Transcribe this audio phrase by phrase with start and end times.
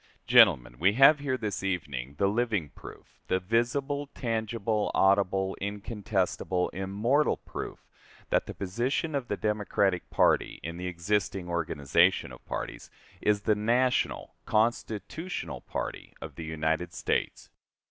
[0.25, 7.37] Gentlemen, we have here this evening the living proof, the visible, tangible, audible, incontestable, immortal
[7.37, 7.87] proof,
[8.31, 12.89] that the position of the Democratic party, in the existing organization of parties,
[13.21, 17.51] is the national, constitutional party of the United States.